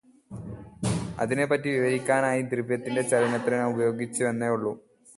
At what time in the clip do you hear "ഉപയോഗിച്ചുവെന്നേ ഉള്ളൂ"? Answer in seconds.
3.73-4.73